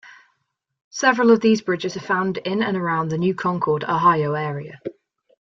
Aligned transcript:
Several 0.89 1.29
of 1.29 1.41
these 1.41 1.61
bridges 1.61 1.95
are 1.95 1.99
found 1.99 2.37
in 2.37 2.63
and 2.63 2.75
around 2.75 3.09
the 3.09 3.19
New 3.19 3.35
Concord, 3.35 3.83
Ohio 3.83 4.33
area. 4.33 4.79